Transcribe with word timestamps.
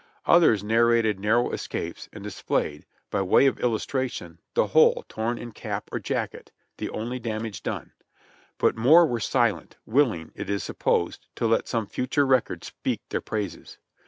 Others 0.25 0.63
narrated 0.63 1.19
narrow 1.19 1.51
escapes 1.51 2.09
and 2.11 2.23
displayed, 2.23 2.87
by 3.11 3.21
way 3.21 3.45
of 3.45 3.59
illustration, 3.59 4.39
the 4.55 4.65
hole 4.65 5.05
torn 5.07 5.37
in 5.37 5.51
cap 5.51 5.89
or 5.91 5.99
jacket, 5.99 6.51
the 6.77 6.89
only 6.89 7.19
damage 7.19 7.61
done; 7.61 7.91
but 8.57 8.75
more 8.75 9.05
were 9.05 9.19
silent, 9.19 9.77
willing, 9.85 10.31
it 10.33 10.49
is 10.49 10.63
supposed, 10.63 11.27
to 11.35 11.45
let 11.45 11.67
some 11.67 11.85
future 11.85 12.25
record 12.25 12.63
speak 12.63 13.01
their 13.09 13.21
praises. 13.21 13.77